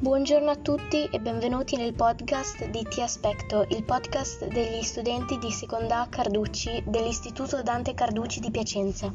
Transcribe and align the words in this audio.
Buongiorno 0.00 0.48
a 0.48 0.54
tutti 0.54 1.08
e 1.10 1.18
benvenuti 1.18 1.74
nel 1.74 1.92
podcast 1.92 2.68
di 2.70 2.84
Ti 2.84 3.02
Aspetto, 3.02 3.66
il 3.70 3.82
podcast 3.82 4.46
degli 4.46 4.80
studenti 4.84 5.38
di 5.38 5.50
Seconda 5.50 6.06
Carducci 6.08 6.84
dell'Istituto 6.86 7.64
Dante 7.64 7.94
Carducci 7.94 8.38
di 8.38 8.52
Piacenza. 8.52 9.12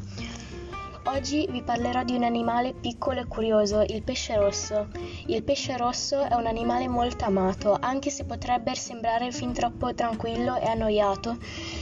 Oggi 1.05 1.47
vi 1.49 1.63
parlerò 1.63 2.03
di 2.03 2.15
un 2.15 2.23
animale 2.23 2.73
piccolo 2.73 3.21
e 3.21 3.27
curioso, 3.27 3.79
il 3.87 4.03
pesce 4.03 4.35
rosso. 4.35 4.89
Il 5.27 5.41
pesce 5.43 5.77
rosso 5.77 6.19
è 6.19 6.35
un 6.35 6.47
animale 6.47 6.89
molto 6.89 7.23
amato, 7.23 7.77
anche 7.79 8.09
se 8.09 8.25
potrebbe 8.25 8.75
sembrare 8.75 9.31
fin 9.31 9.53
troppo 9.53 9.93
tranquillo 9.93 10.59
e 10.59 10.65
annoiato, 10.65 11.37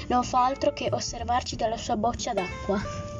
non 0.10 0.24
fa 0.24 0.46
altro 0.46 0.74
che 0.74 0.90
osservarci 0.92 1.56
dalla 1.56 1.78
sua 1.78 1.98
boccia 1.98 2.34
d'acqua. 2.34 3.11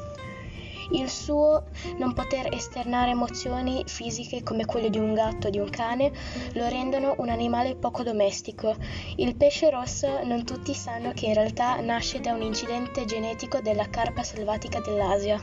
Il 0.92 1.10
suo 1.10 1.64
non 1.98 2.14
poter 2.14 2.54
esternare 2.54 3.12
emozioni 3.12 3.84
fisiche 3.86 4.44
come 4.44 4.66
quelle 4.66 4.90
di 4.90 4.98
un 4.98 5.14
gatto 5.14 5.48
o 5.48 5.50
di 5.50 5.60
un 5.60 5.70
cane 5.70 6.12
lo 6.54 6.68
rendono 6.68 7.16
un 7.18 7.30
animale 7.30 7.76
poco 7.76 8.04
domestico. 8.04 8.76
Il 9.16 9.36
pesce 9.36 9.70
rosso 9.70 10.24
non 10.24 10.44
tutti 10.44 10.74
sanno 10.74 11.14
che 11.14 11.28
in 11.28 11.34
realtà 11.34 11.80
nasce 11.80 12.20
da 12.20 12.34
un 12.34 12.42
incidente 12.42 13.06
genetico 13.06 13.62
della 13.62 13.90
carpa 13.90 14.24
selvatica 14.24 14.80
dell'Asia 14.80 15.42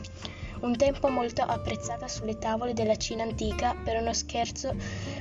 un 0.61 0.75
tempo 0.75 1.07
molto 1.07 1.41
apprezzata 1.41 2.07
sulle 2.07 2.37
tavole 2.37 2.73
della 2.73 2.95
Cina 2.97 3.23
antica 3.23 3.75
per 3.81 4.01
uno 4.01 4.13
scherzo, 4.13 4.75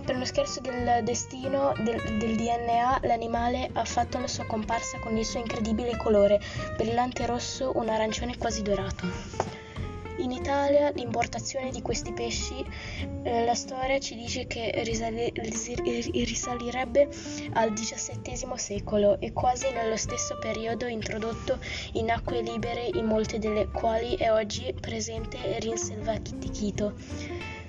per 0.04 0.16
uno 0.16 0.24
scherzo 0.24 0.60
del 0.60 1.04
destino 1.04 1.72
del, 1.76 2.18
del, 2.18 2.36
DNA 2.36 3.00
l'animale 3.02 3.70
ha 3.72 3.84
fatto 3.84 4.18
la 4.18 4.26
sua 4.26 4.46
comparsa 4.46 4.98
con 4.98 5.16
il 5.16 5.24
suo 5.24 5.38
incredibile 5.38 5.96
colore 5.96 6.40
brillante 6.76 7.26
rosso 7.26 7.72
un 7.76 7.88
arancione 7.88 8.36
quasi 8.36 8.62
dorato 8.62 9.67
in 10.18 10.30
Italia 10.30 10.90
l'importazione 10.90 11.70
di 11.70 11.82
questi 11.82 12.12
pesci, 12.12 12.64
eh, 13.22 13.44
la 13.44 13.54
storia 13.54 13.98
ci 13.98 14.14
dice 14.14 14.46
che 14.46 14.72
risali- 14.84 15.32
risalirebbe 16.12 17.08
al 17.52 17.72
XVII 17.72 18.56
secolo 18.56 19.20
e 19.20 19.32
quasi 19.32 19.70
nello 19.70 19.96
stesso 19.96 20.38
periodo 20.38 20.86
introdotto 20.86 21.58
in 21.92 22.10
acque 22.10 22.40
libere 22.42 22.88
in 22.94 23.06
molte 23.06 23.38
delle 23.38 23.68
quali 23.68 24.14
è 24.16 24.30
oggi 24.32 24.74
presente 24.78 25.58
rinselvatichito, 25.58 26.94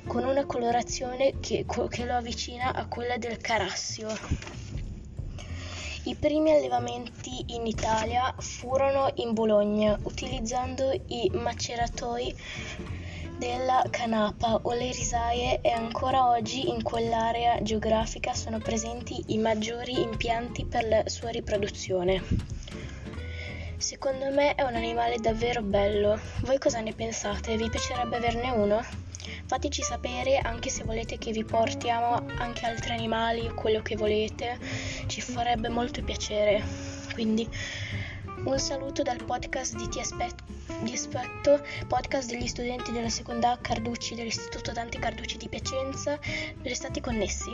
con 0.07 0.23
una 0.23 0.45
colorazione 0.45 1.39
che, 1.39 1.65
che 1.89 2.05
lo 2.05 2.15
avvicina 2.15 2.73
a 2.73 2.87
quella 2.87 3.17
del 3.17 3.37
carassio. 3.37 4.07
I 6.03 6.15
primi 6.15 6.51
allevamenti 6.51 7.43
in 7.47 7.65
Italia 7.65 8.33
furono 8.37 9.11
in 9.15 9.33
Bologna, 9.33 9.99
utilizzando 10.03 10.91
i 11.07 11.29
maceratoi 11.33 12.33
della 13.37 13.83
canapa 13.89 14.59
o 14.63 14.73
le 14.73 14.91
risaie 14.91 15.59
e 15.61 15.69
ancora 15.71 16.29
oggi 16.29 16.69
in 16.69 16.83
quell'area 16.83 17.61
geografica 17.61 18.33
sono 18.33 18.59
presenti 18.59 19.23
i 19.27 19.37
maggiori 19.37 20.01
impianti 20.01 20.65
per 20.65 20.87
la 20.87 21.03
sua 21.05 21.29
riproduzione. 21.29 22.23
Secondo 23.77 24.31
me 24.31 24.55
è 24.55 24.63
un 24.63 24.75
animale 24.75 25.17
davvero 25.17 25.61
bello. 25.61 26.19
Voi 26.41 26.57
cosa 26.57 26.79
ne 26.79 26.93
pensate? 26.93 27.57
Vi 27.57 27.69
piacerebbe 27.69 28.17
averne 28.17 28.51
uno? 28.51 29.08
Fateci 29.45 29.81
sapere 29.81 30.37
anche 30.37 30.69
se 30.69 30.83
volete 30.83 31.17
che 31.17 31.31
vi 31.31 31.43
portiamo 31.43 32.25
anche 32.37 32.65
altri 32.65 32.91
animali 32.91 33.49
quello 33.53 33.81
che 33.81 33.95
volete, 33.95 34.57
ci 35.07 35.21
farebbe 35.21 35.69
molto 35.69 36.03
piacere. 36.03 36.63
Quindi 37.13 37.47
un 38.45 38.57
saluto 38.57 39.03
dal 39.03 39.23
podcast 39.23 39.75
di 39.75 39.87
Ti 39.89 39.99
Aspetto, 39.99 40.43
Aspetto 40.93 41.61
podcast 41.87 42.29
degli 42.29 42.47
studenti 42.47 42.91
della 42.91 43.09
seconda 43.09 43.57
Carducci 43.61 44.15
dell'Istituto 44.15 44.71
Dante 44.71 44.99
Carducci 44.99 45.37
di 45.37 45.49
Piacenza. 45.49 46.17
Restate 46.61 47.01
connessi. 47.01 47.51